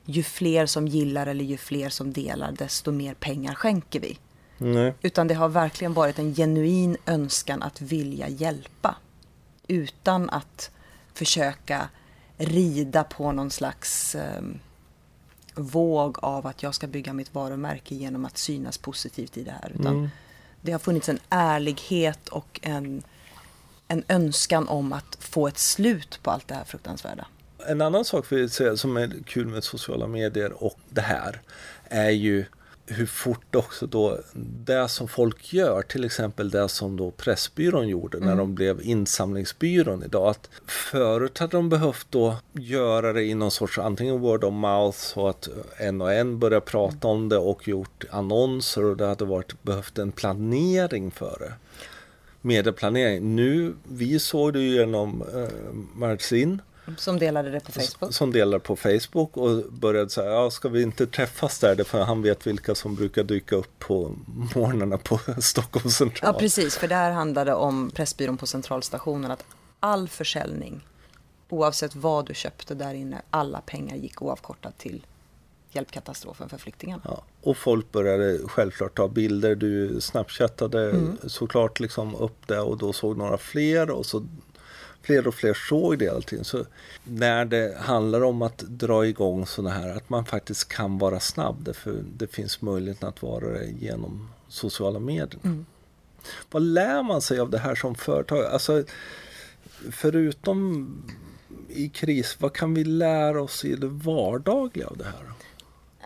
Ju 0.05 0.23
fler 0.23 0.65
som 0.65 0.87
gillar 0.87 1.27
eller 1.27 1.45
ju 1.45 1.57
fler 1.57 1.89
som 1.89 2.13
delar, 2.13 2.51
desto 2.51 2.91
mer 2.91 3.13
pengar 3.13 3.55
skänker 3.55 3.99
vi. 3.99 4.19
Nej. 4.57 4.93
Utan 5.01 5.27
det 5.27 5.33
har 5.33 5.49
verkligen 5.49 5.93
varit 5.93 6.19
en 6.19 6.35
genuin 6.35 6.97
önskan 7.05 7.63
att 7.63 7.81
vilja 7.81 8.29
hjälpa. 8.29 8.95
Utan 9.67 10.29
att 10.29 10.71
försöka 11.13 11.89
rida 12.37 13.03
på 13.03 13.31
någon 13.31 13.51
slags 13.51 14.15
eh, 14.15 14.41
våg 15.55 16.17
av 16.21 16.47
att 16.47 16.63
jag 16.63 16.75
ska 16.75 16.87
bygga 16.87 17.13
mitt 17.13 17.33
varumärke 17.33 17.95
genom 17.95 18.25
att 18.25 18.37
synas 18.37 18.77
positivt 18.77 19.37
i 19.37 19.43
det 19.43 19.51
här. 19.61 19.71
Utan 19.79 19.93
Mm. 19.95 20.09
det 20.61 20.71
har 20.71 20.79
funnits 20.79 21.09
en 21.09 21.19
ärlighet 21.29 22.29
och 22.29 22.59
en, 22.63 23.03
en 23.87 24.03
önskan 24.07 24.67
om 24.67 24.93
att 24.93 25.17
få 25.19 25.47
ett 25.47 25.57
slut 25.57 26.19
på 26.23 26.31
allt 26.31 26.47
det 26.47 26.55
här 26.55 26.63
fruktansvärda. 26.63 27.25
En 27.67 27.81
annan 27.81 28.05
sak 28.05 28.31
vi 28.31 28.49
säga 28.49 28.77
som 28.77 28.97
är 28.97 29.13
kul 29.25 29.47
med 29.47 29.63
sociala 29.63 30.07
medier 30.07 30.63
och 30.63 30.79
det 30.89 31.01
här 31.01 31.41
är 31.83 32.09
ju 32.09 32.45
hur 32.85 33.05
fort 33.05 33.55
också 33.55 33.87
då 33.87 34.19
det 34.65 34.87
som 34.87 35.07
folk 35.07 35.53
gör, 35.53 35.81
till 35.81 36.03
exempel 36.03 36.49
det 36.49 36.69
som 36.69 36.97
då 36.97 37.11
Pressbyrån 37.11 37.87
gjorde 37.87 38.19
när 38.19 38.35
de 38.35 38.55
blev 38.55 38.81
insamlingsbyrån 38.81 40.03
idag. 40.03 40.27
Att 40.27 40.49
förut 40.65 41.37
hade 41.37 41.57
de 41.57 41.69
behövt 41.69 42.07
då 42.09 42.37
göra 42.53 43.13
det 43.13 43.23
i 43.23 43.33
någon 43.33 43.51
sorts 43.51 43.77
antingen 43.77 44.19
word 44.19 44.43
of 44.43 44.53
mouth 44.53 44.97
så 44.97 45.27
att 45.27 45.49
en 45.77 46.01
och 46.01 46.13
en 46.13 46.39
börjar 46.39 46.59
prata 46.59 47.07
om 47.07 47.29
det 47.29 47.37
och 47.37 47.67
gjort 47.67 48.03
annonser 48.11 48.83
och 48.83 48.97
det 48.97 49.05
hade 49.05 49.25
varit 49.25 49.63
behövt 49.63 49.97
en 49.97 50.11
planering 50.11 51.11
för 51.11 51.37
det. 51.39 51.53
Medieplanering. 52.41 53.35
Nu, 53.35 53.73
vi 53.83 54.19
såg 54.19 54.53
det 54.53 54.59
ju 54.59 54.75
genom 54.75 55.21
eh, 55.21 55.73
Marcin 55.95 56.61
Som 56.97 57.19
delade 57.19 57.49
det 57.51 57.59
på 57.59 57.71
Facebook. 57.71 58.13
som 58.13 58.31
delar 58.31 58.59
på 58.59 58.75
Facebook 58.75 59.37
och 59.37 59.63
började 59.73 60.09
säga, 60.09 60.31
ja 60.31 60.49
ska 60.51 60.69
vi 60.69 60.81
inte 60.81 61.07
träffas 61.07 61.59
där? 61.59 61.83
För 61.83 62.03
han 62.03 62.21
vet 62.21 62.47
vilka 62.47 62.75
som 62.75 62.95
brukar 62.95 63.23
dyka 63.23 63.55
upp 63.55 63.79
på 63.79 64.15
morgnarna 64.55 64.97
på 64.97 65.19
Stockholms 65.41 65.85
Ja, 66.01 66.05
central. 66.05 66.33
precis. 66.33 66.77
För 66.77 66.87
där 66.87 67.11
handlade 67.11 67.51
det 67.51 67.55
om 67.55 67.91
Pressbyrån 67.95 68.37
på 68.37 68.45
Centralstationen. 68.47 69.31
Att 69.31 69.45
all 69.79 70.07
försäljning, 70.09 70.87
oavsett 71.49 71.95
vad 71.95 72.25
du 72.25 72.33
köpte 72.33 72.73
där 72.75 72.93
inne, 72.93 73.21
alla 73.29 73.61
pengar 73.61 73.95
gick 73.95 74.21
oavkortat 74.21 74.77
till 74.77 75.05
hjälpkatastrofen 75.71 76.49
för 76.49 76.57
flyktingarna. 76.57 77.01
Ja, 77.05 77.23
och 77.41 77.57
folk 77.57 77.91
började 77.91 78.39
självklart 78.47 78.95
ta 78.97 79.07
bilder. 79.07 79.55
Du 79.55 80.01
snapchattade 80.01 80.89
Mm. 80.89 81.17
såklart 81.27 81.79
liksom 81.79 82.15
upp 82.15 82.47
det 82.47 82.59
och 82.59 82.77
då 82.77 82.93
såg 82.93 83.17
några 83.17 83.37
fler 83.37 83.89
och 83.89 84.05
så 84.05 84.25
fler 85.03 85.27
och 85.27 85.35
fler 85.35 85.53
såg 85.53 85.99
det 85.99 86.09
allting. 86.09 86.43
Så 86.43 86.65
när 87.03 87.45
det 87.45 87.77
handlar 87.77 88.23
om 88.23 88.41
att 88.41 88.57
dra 88.57 89.07
igång 89.07 89.45
sådana 89.45 89.75
här, 89.75 89.97
att 89.97 90.09
man 90.09 90.25
faktiskt 90.25 90.67
kan 90.67 90.97
vara 90.97 91.19
snabb. 91.19 91.55
Därför 91.63 92.03
det 92.17 92.27
finns 92.27 92.61
möjlighet 92.61 93.03
att 93.03 93.21
vara 93.21 93.45
det 93.45 93.65
genom 93.65 94.29
sociala 94.47 94.99
medier. 94.99 95.39
Mm. 95.43 95.65
Vad 96.51 96.61
lär 96.61 97.03
man 97.03 97.21
sig 97.21 97.39
av 97.39 97.49
det 97.49 97.57
här 97.57 97.75
som 97.75 97.95
företag? 97.95 98.45
Alltså, 98.45 98.83
förutom 99.91 100.87
i 101.69 101.89
kris, 101.89 102.37
vad 102.39 102.53
kan 102.53 102.73
vi 102.73 102.83
lära 102.83 103.41
oss 103.41 103.65
i 103.65 103.75
det 103.75 103.87
vardagliga 103.87 104.87
av 104.87 104.97
det 104.97 105.03
här? 105.03 105.31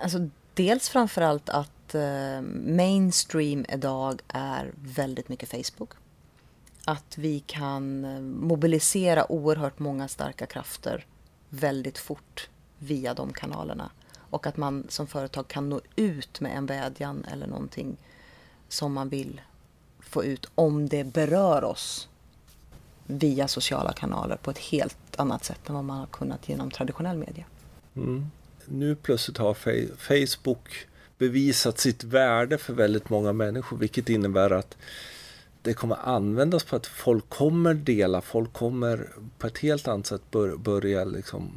Alltså, 0.01 0.30
dels 0.54 0.89
framförallt 0.89 1.50
att 1.50 1.96
eh, 1.96 2.42
mainstream 2.66 3.66
idag 3.70 4.22
är 4.27 4.72
väldigt 4.75 5.30
mycket 5.30 5.50
Facebook. 5.50 5.89
Att 6.89 7.17
vi 7.17 7.39
kan 7.39 8.06
eh, 8.06 8.22
mobilisera 8.22 9.32
oerhört 9.32 9.79
många 9.79 10.08
starka 10.08 10.46
krafter 10.46 11.06
väldigt 11.50 11.98
fort 11.98 12.50
via 12.79 13.13
de 13.13 13.34
kanalerna. 13.34 13.89
Och 14.29 14.48
att 14.48 14.58
man 14.58 14.86
som 14.89 15.08
företag 15.08 15.48
kan 15.48 15.70
nå 15.70 15.82
ut 15.96 16.41
med 16.41 16.58
en 16.58 16.65
vädjan 16.65 17.25
eller 17.32 17.48
någonting 17.48 17.98
som 18.67 18.94
man 18.94 19.10
vill 19.10 19.41
få 20.00 20.24
ut 20.24 20.50
om 20.56 20.89
det 20.89 21.03
berör 21.03 21.63
oss 21.63 22.08
via 23.06 23.48
sociala 23.48 23.94
kanaler 23.94 24.38
på 24.38 24.51
ett 24.51 24.58
helt 24.58 25.20
annat 25.20 25.44
sätt 25.46 25.70
än 25.70 25.75
vad 25.75 25.84
man 25.84 26.00
har 26.00 26.08
kunnat 26.08 26.50
genom 26.50 26.72
traditionell 26.72 27.17
media. 27.17 27.46
Mm. 27.96 28.32
Nu 28.65 28.96
plötsligt 28.96 29.38
har 29.38 29.53
Facebook 29.98 30.88
bevisat 31.17 31.79
sitt 31.79 32.03
värde 32.03 32.58
för 32.58 32.74
väldigt 32.74 33.10
många 33.10 33.34
människor 33.34 33.77
vilket 33.77 34.10
innebär 34.10 34.50
att 34.51 34.77
det 35.68 35.74
kommer 35.74 35.96
användas 35.96 36.64
på 36.64 36.76
att 36.76 36.88
folk 36.88 37.30
kommer 37.30 37.74
dela, 37.74 38.22
folk 38.22 38.54
kommer 38.54 39.10
på 39.38 39.48
ett 39.48 39.58
helt 39.58 39.88
annat 39.88 40.06
sätt 40.06 40.22
bör, 40.32 40.58
börja 40.58 41.04
liksom 41.04 41.52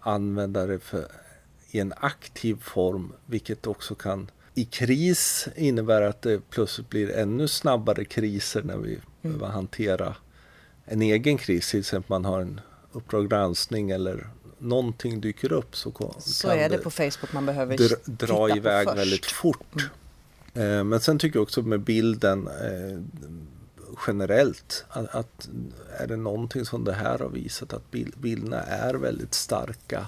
använda 0.00 0.66
det 0.66 0.78
för, 0.78 1.06
i 1.70 1.80
en 1.80 1.94
aktiv 1.96 2.56
form 2.62 3.12
vilket 3.26 3.66
också 3.66 3.94
kan 3.94 4.30
i 4.54 4.64
kris 4.64 5.48
innebära 5.56 6.08
att 6.08 6.22
det 6.22 6.50
plötsligt 6.50 6.90
blir 6.90 7.16
ännu 7.16 7.48
snabbare 7.48 8.04
kriser 8.04 8.62
när 8.62 8.76
vi 8.76 8.98
behöver 9.22 9.46
hantera 9.46 10.16
en 10.84 11.02
egen 11.02 11.38
kris. 11.38 11.70
Till 11.70 11.80
exempel 11.80 12.10
man 12.10 12.24
har 12.24 12.40
en 12.40 12.60
Uppdrag 12.92 13.30
granskning 13.30 13.90
eller 13.90 14.28
någonting 14.58 15.20
dyker 15.20 15.52
upp 15.52 15.76
så 15.76 16.14
Så 16.18 16.48
är 16.48 16.68
det 16.68 16.78
på 16.78 16.90
Facebook 16.90 17.32
man 17.32 17.46
behöver 17.46 17.76
dra, 17.76 17.96
dra 18.26 18.56
iväg 18.56 18.86
först. 18.86 18.98
väldigt 18.98 19.26
fort. 19.26 19.76
Eh, 19.76 19.82
Men 20.54 21.00
sen 21.00 21.18
tycker 21.18 21.36
jag 21.36 21.42
också 21.42 21.62
med 21.62 21.80
bilden 21.80 22.48
eh, 22.48 23.00
generellt 24.06 24.84
att, 24.88 25.14
att 25.14 25.48
är 25.98 26.06
det 26.06 26.16
någonting 26.16 26.64
som 26.64 26.84
det 26.84 26.92
här 26.92 27.18
har 27.18 27.28
visat 27.28 27.72
att 27.72 27.90
bil, 27.90 28.12
bilderna 28.18 28.62
är 28.62 28.94
väldigt 28.94 29.34
starka 29.34 30.06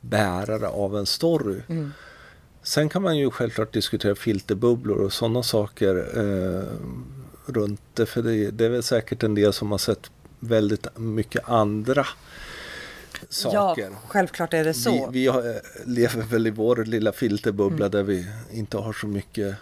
bärare 0.00 0.68
av 0.68 0.96
en 0.96 1.06
story. 1.06 1.60
Mm. 1.68 1.92
Sen 2.62 2.88
kan 2.88 3.02
man 3.02 3.18
ju 3.18 3.30
självklart 3.30 3.72
diskutera 3.72 4.14
filterbubblor 4.14 4.98
och 4.98 5.12
sådana 5.12 5.42
saker 5.42 5.96
eh, 6.18 6.64
runt 7.46 7.80
det. 7.94 8.06
För 8.06 8.22
det, 8.22 8.50
det 8.50 8.64
är 8.64 8.68
väl 8.68 8.82
säkert 8.82 9.22
en 9.22 9.34
del 9.34 9.52
som 9.52 9.70
har 9.70 9.78
sett 9.78 10.10
väldigt 10.40 10.98
mycket 10.98 11.48
andra 11.48 12.06
saker. 13.28 13.90
Ja, 13.90 13.96
självklart 14.08 14.54
är 14.54 14.64
det 14.64 14.74
så. 14.74 15.10
Vi, 15.10 15.20
vi 15.20 15.26
har, 15.26 15.48
eh, 15.48 15.56
lever 15.84 16.22
väl 16.22 16.46
i 16.46 16.50
vår 16.50 16.84
lilla 16.84 17.12
filterbubbla 17.12 17.86
Mm. 17.86 17.90
där 17.90 18.02
vi 18.02 18.26
inte 18.50 18.76
har 18.76 18.92
så 18.92 19.06
mycket 19.06 19.56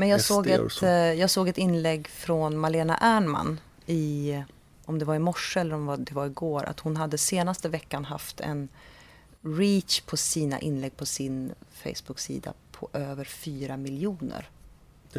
Men 0.00 0.08
jag 0.08 0.20
SD 0.20 0.26
såg, 0.26 0.46
ett, 0.46 0.72
så. 0.72 0.86
eh, 0.86 0.92
jag 0.92 1.30
såg 1.30 1.48
ett 1.48 1.58
inlägg 1.58 2.08
från 2.08 2.58
Malena 2.58 2.96
Ernman 2.96 3.60
i, 3.86 4.42
om 4.84 4.98
det 4.98 5.04
var 5.04 5.14
i 5.14 5.18
morse 5.18 5.60
eller 5.60 5.74
om 5.74 5.86
det 6.04 6.12
var- 6.14 6.24
det 6.24 6.30
igår, 6.30 6.64
att 6.64 6.80
hon 6.80 6.96
hade 6.96 7.18
senaste 7.18 7.68
veckan 7.68 8.04
haft 8.04 8.40
en 8.40 8.68
reach 9.42 10.00
på 10.00 10.16
sina 10.16 10.58
inlägg 10.60 10.96
på 10.96 11.06
sin 11.06 11.52
Facebook-sida 11.72 12.52
på 12.72 12.88
över 12.92 13.24
4 13.24 13.76
miljoner. 13.76 14.48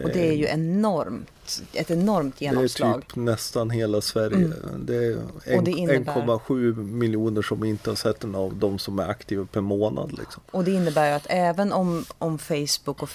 Och 0.03 0.09
det 0.09 0.27
är 0.27 0.33
ju 0.33 0.45
enormt, 0.47 1.61
ett 1.73 1.91
enormt 1.91 2.35
det 2.39 2.45
är 2.47 2.51
genomslag. 2.53 3.01
typ 3.07 3.15
nästan 3.15 3.69
hela 3.69 4.01
Sverige. 4.01 4.35
Mm. 4.45 4.85
Det 4.85 4.95
är 4.95 5.17
Och 5.17 5.47
en- 5.47 5.63
det 5.63 5.71
innebär- 5.71 6.13
1,7 6.13 6.73
miljoner 6.83 7.41
som 7.41 7.63
inte 7.63 7.89
har 7.89 7.95
sett 7.95 8.19
den 8.19 8.35
av 8.35 8.55
de 8.55 8.79
som 8.79 8.99
är 8.99 9.03
aktiva 9.09 9.45
per 9.45 9.61
månad. 9.61 10.11
Liksom. 10.19 10.43
Och 10.51 10.63
det 10.63 10.71
innebär 10.71 11.07
ju 11.09 11.13
att 11.15 11.25
även 11.29 11.71
om, 11.73 12.05
om 12.17 12.39
Facebook 12.39 13.03
och 13.03 13.09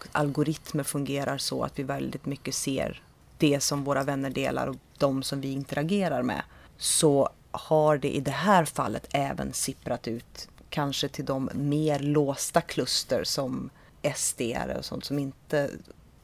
Facebook-algoritmer 0.00 0.82
fungerar 0.82 1.38
så 1.38 1.62
att 1.62 1.78
vi 1.78 1.82
väldigt 1.82 2.26
mycket 2.26 2.54
ser 2.54 3.02
det 3.38 3.60
som 3.60 3.84
våra 3.84 4.02
vänner 4.02 4.30
delar 4.30 4.66
och 4.66 4.76
de 4.98 5.22
som 5.22 5.40
vi 5.40 5.52
interagerar 5.52 6.22
med, 6.22 6.42
så 6.78 7.28
har 7.50 7.98
det 7.98 8.16
i 8.16 8.20
det 8.20 8.30
här 8.30 8.64
fallet 8.64 9.06
även 9.10 9.52
sipprat 9.52 10.08
ut 10.08 10.48
kanske 10.70 11.08
till 11.08 11.24
de 11.24 11.50
mer 11.54 11.98
låsta 11.98 12.60
kluster 12.60 13.24
som 13.24 13.70
SD 14.16 14.40
och 14.78 14.84
sånt 14.84 15.04
som 15.04 15.18
inte 15.18 15.70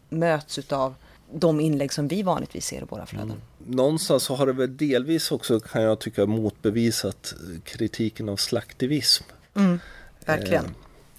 möts 0.09 0.59
utav 0.59 0.95
de 1.33 1.61
inlägg 1.61 1.93
som 1.93 2.09
vi 2.09 2.23
vanligtvis 2.23 2.67
ser 2.67 2.83
i 2.83 2.85
våra 2.85 3.07
flöden. 3.07 3.43
Någonstans 3.67 4.23
så 4.23 4.35
har 4.35 4.47
det 4.47 4.53
väl 4.53 4.77
delvis 4.77 5.33
också 5.33 5.61
kan 5.61 5.83
jag 5.83 5.99
tycka 5.99 6.27
motbevisat 6.27 7.35
kritiken 7.65 8.29
av 8.29 8.37
slaktivism. 8.37 9.25
Mm, 9.55 9.81
verkligen. 10.27 10.65
Eh, 10.65 10.71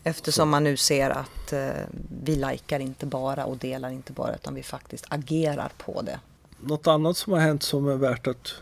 Eftersom 0.07 0.49
man 0.49 0.63
nu 0.63 0.77
ser 0.77 1.09
att 1.09 1.53
eh, 1.53 1.69
vi 2.23 2.35
likar 2.35 2.79
inte 2.79 3.05
bara 3.05 3.45
och 3.45 3.57
delar 3.57 3.89
inte 3.89 4.13
bara 4.13 4.35
utan 4.35 4.53
vi 4.55 4.63
faktiskt 4.63 5.05
agerar 5.09 5.71
på 5.77 6.01
det. 6.01 6.19
Något 6.59 6.87
annat 6.87 7.17
som 7.17 7.33
har 7.33 7.39
hänt 7.39 7.63
som 7.63 7.87
är 7.89 7.95
värt 7.95 8.27
att 8.27 8.53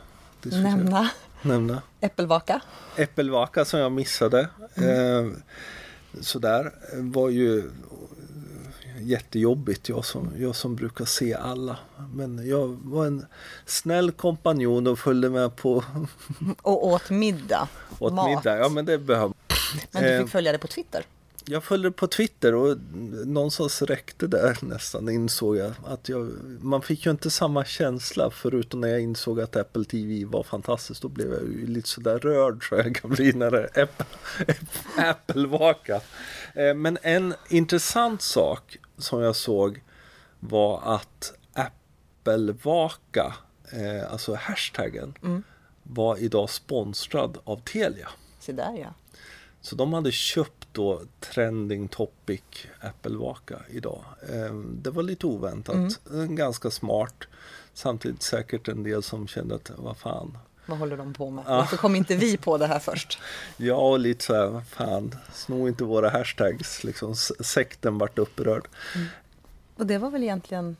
diskutera? 0.41 0.75
Nämna 0.75 1.09
Nämna. 1.41 1.81
äppelvaka. 2.01 2.61
Äppelvaka 2.95 3.65
som 3.65 3.79
jag 3.79 3.91
missade. 3.91 4.49
Mm. 4.75 5.27
Eh, 5.29 5.33
sådär 6.21 6.71
eh, 6.93 6.99
var 6.99 7.29
ju 7.29 7.71
jättejobbigt. 8.99 9.89
Jag 9.89 10.05
som, 10.05 10.29
jag 10.37 10.55
som 10.55 10.75
brukar 10.75 11.05
se 11.05 11.33
alla. 11.33 11.77
Men 12.13 12.47
jag 12.49 12.67
var 12.83 13.05
en 13.05 13.25
snäll 13.65 14.11
kompanjon 14.11 14.87
och 14.87 14.99
följde 14.99 15.29
med 15.29 15.55
på 15.55 15.83
Och 16.61 16.87
åt 16.87 17.09
middag. 17.09 17.67
åt 17.99 18.13
mat. 18.13 18.29
middag. 18.29 18.57
Ja 18.57 18.69
men 18.69 18.85
det 18.85 18.97
behöver 18.97 19.33
Men 19.91 20.03
du 20.03 20.09
Eh, 20.09 20.21
fick 20.21 20.31
följa 20.31 20.51
det 20.51 20.57
på 20.57 20.67
Twitter. 20.67 21.05
Jag 21.47 21.63
följde 21.63 21.91
på 21.91 22.07
Twitter 22.07 22.55
och 22.55 22.77
någonstans 23.25 23.81
räckte 23.81 24.27
där 24.27 24.57
nästan 24.61 25.09
insåg 25.09 25.57
jag 25.57 25.73
att 25.85 26.09
jag, 26.09 26.31
man 26.61 26.81
fick 26.81 27.05
ju 27.05 27.11
inte 27.11 27.29
samma 27.29 27.65
känsla 27.65 28.29
förutom 28.31 28.81
när 28.81 28.87
jag 28.87 29.01
insåg 29.01 29.41
att 29.41 29.55
Apple 29.55 29.83
TV 29.85 30.25
var 30.25 30.43
fantastiskt. 30.43 31.01
Då 31.01 31.07
blev 31.07 31.33
jag 31.33 31.41
ju 31.41 31.67
lite 31.67 31.89
sådär 31.89 32.19
rörd 32.19 32.69
så 32.69 32.75
jag 32.75 32.95
kan 32.95 33.09
bli 33.09 33.33
när 33.33 33.51
det 33.51 33.69
är 33.73 33.83
Apple, 33.83 34.05
Apple-vaka. 34.97 36.01
Eh, 36.53 36.73
Men 36.73 36.97
en 37.01 37.33
intressant 37.49 38.21
sak 38.21 38.77
som 38.97 39.21
jag 39.21 39.35
såg 39.35 39.83
var 40.39 40.81
att 40.95 41.33
Apple-vaka, 41.53 43.33
eh, 43.71 44.11
alltså 44.11 44.33
hashtaggen, 44.35 45.13
Mm. 45.23 45.43
var 45.83 46.17
idag 46.17 46.49
sponsrad 46.49 47.37
av 47.43 47.61
Telia. 47.61 48.09
Se 48.39 48.51
där 48.51 48.77
ja. 48.81 48.93
Så 49.61 49.75
de 49.75 49.93
hade 49.93 50.11
köpt 50.11 50.64
då 50.75 51.01
trending 51.19 51.87
topic 51.87 52.41
äppelvaka 52.81 53.55
idag. 53.69 54.03
Eh, 54.29 54.55
det 54.55 54.89
var 54.89 55.03
lite 55.03 55.27
oväntat, 55.27 55.99
mm. 56.11 56.35
ganska 56.35 56.71
smart. 56.71 57.23
Samtidigt 57.73 58.23
säkert 58.23 58.67
en 58.67 58.83
del 58.83 59.03
som 59.03 59.27
kände 59.27 59.55
att 59.55 59.71
vad 59.77 59.97
fan. 59.97 60.37
Vad 60.65 60.77
håller 60.77 60.97
de 60.97 61.13
på 61.13 61.29
med? 61.29 61.43
Ja. 61.47 61.55
Varför 61.55 61.77
kom 61.77 61.95
inte 61.95 62.15
vi 62.15 62.37
på 62.37 62.57
det 62.57 62.67
här 62.67 62.79
först? 62.79 63.19
ja, 63.57 63.75
och 63.75 63.99
lite 63.99 64.23
så 64.23 64.33
här, 64.33 64.61
fan, 64.69 65.15
sno 65.33 65.67
inte 65.67 65.83
våra 65.83 66.09
hashtags. 66.09 66.83
Liksom, 66.83 67.15
sekten 67.15 67.97
vart 67.97 68.19
upprörd. 68.19 68.67
Mm. 68.95 69.07
Och 69.75 69.85
det 69.85 69.97
var 69.97 70.09
väl 70.09 70.23
egentligen 70.23 70.75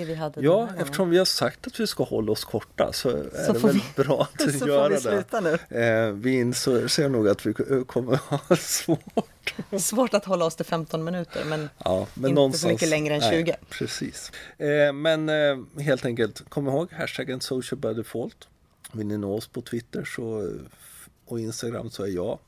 det 0.00 0.04
vi 0.04 0.14
hade 0.14 0.40
Ja, 0.40 0.68
eftersom 0.78 1.10
vi 1.10 1.18
har 1.18 1.24
sagt 1.24 1.66
att 1.66 1.80
vi 1.80 1.86
ska 1.86 2.04
hålla 2.04 2.32
oss 2.32 2.44
korta 2.44 2.92
så 2.92 3.08
är 3.08 3.44
så 3.46 3.52
det 3.52 3.58
väl 3.58 3.72
vi, 3.72 4.02
bra 4.02 4.28
att 4.34 4.52
så 4.58 4.66
göra 4.66 4.84
får 4.84 4.90
vi 4.90 5.00
sluta 5.00 5.40
det. 5.40 5.58
Nu. 5.70 5.80
Eh, 5.80 6.12
vi 6.12 6.40
inser 6.40 7.08
nog 7.08 7.28
att 7.28 7.46
vi 7.46 7.54
kommer 7.84 8.16
ha 8.48 8.56
svårt. 8.56 9.54
Svårt 9.78 10.14
att 10.14 10.24
hålla 10.24 10.44
oss 10.44 10.56
till 10.56 10.64
15 10.64 11.04
minuter 11.04 11.44
men, 11.44 11.68
ja, 11.84 12.06
men 12.14 12.38
inte 12.38 12.58
så 12.58 12.68
mycket 12.68 12.88
längre 12.88 13.14
än 13.14 13.20
20. 13.20 13.42
Nej, 13.42 13.56
precis. 13.70 14.32
Eh, 14.58 14.92
men 14.92 15.28
eh, 15.28 15.82
helt 15.82 16.04
enkelt, 16.04 16.48
kom 16.48 16.68
ihåg 16.68 16.92
hashtaggen 16.92 17.40
social 17.40 17.78
by 17.78 17.94
default. 17.94 18.48
Vill 18.92 19.06
ni 19.06 19.18
nå 19.18 19.34
oss 19.34 19.48
på 19.48 19.60
Twitter 19.62 20.04
så, 20.04 20.52
och 21.26 21.40
Instagram 21.40 21.90
så 21.90 22.02
är 22.02 22.08
jag 22.08 22.38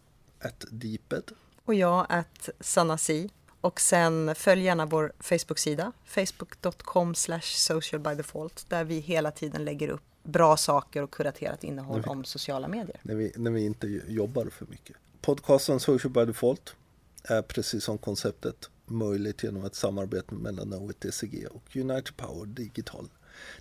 ett 0.40 0.64
deeped. 0.70 1.22
Och 1.64 1.74
jag 1.74 2.06
ett 2.18 2.48
sanasi. 2.60 3.30
Och 3.60 3.80
sen 3.80 4.34
följ 4.34 4.62
gärna 4.62 4.86
vår 4.86 5.12
Facebook-sida, 5.20 5.92
facebook.com 6.04 7.14
socialbydefault, 7.42 8.66
där 8.68 8.84
vi 8.84 8.98
hela 8.98 9.30
tiden 9.30 9.64
lägger 9.64 9.88
upp 9.88 10.02
bra 10.22 10.56
saker 10.56 11.02
och 11.02 11.10
kuraterat 11.10 11.64
innehåll 11.64 12.02
vi, 12.02 12.08
om 12.08 12.24
sociala 12.24 12.68
medier. 12.68 13.00
När 13.02 13.14
vi, 13.14 13.32
när 13.36 13.50
vi 13.50 13.64
inte 13.64 13.86
jobbar 14.08 14.46
för 14.46 14.66
mycket. 14.66 14.96
Podcasten 15.20 15.80
Social 15.80 16.12
by 16.12 16.24
Default 16.24 16.76
är 17.22 17.42
precis 17.42 17.84
som 17.84 17.98
konceptet 17.98 18.70
möjligt 18.86 19.42
genom 19.42 19.64
ett 19.64 19.74
samarbete 19.74 20.34
mellan 20.34 20.92
DCG 20.98 21.46
och 21.46 21.76
United 21.76 22.16
Power 22.16 22.46
Digital. 22.46 23.08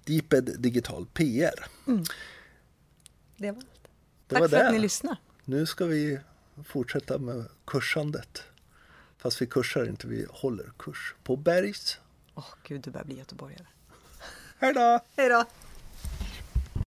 Deeped 0.05 0.55
Digital 0.59 1.05
PR. 1.13 1.65
Mm. 1.87 2.03
Det 3.37 3.51
var 3.51 3.57
allt. 3.57 3.67
Det 4.27 4.35
Tack 4.35 4.39
var 4.39 4.47
för 4.47 4.57
det. 4.57 4.67
att 4.67 4.73
ni 4.73 4.79
lyssnade. 4.79 5.17
Nu 5.45 5.65
ska 5.65 5.85
vi 5.85 6.19
fortsätta 6.65 7.17
med 7.17 7.45
kursandet. 7.65 8.43
Fast 9.17 9.41
vi 9.41 9.45
kursar 9.45 9.89
inte, 9.89 10.07
vi 10.07 10.27
håller 10.29 10.71
kurs 10.77 11.15
på 11.23 11.35
Bergs. 11.35 11.99
Åh 12.35 12.43
oh, 12.43 12.53
gud, 12.63 12.81
du 12.81 12.91
börjar 12.91 13.05
bli 13.05 13.17
göteborgare. 13.17 13.65
Hej 14.59 14.73
då! 14.73 14.99
Hej 15.15 15.29
då! 15.29 15.45